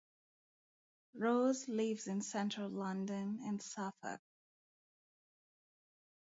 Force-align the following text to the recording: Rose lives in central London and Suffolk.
Rose 1.13 1.67
lives 1.67 2.07
in 2.07 2.23
central 2.23 2.69
London 2.71 3.39
and 3.43 3.61
Suffolk. 3.61 4.19